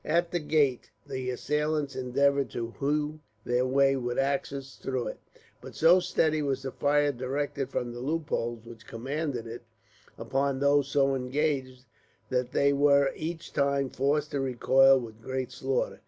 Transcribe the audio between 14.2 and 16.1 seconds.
to recoil with great slaughter.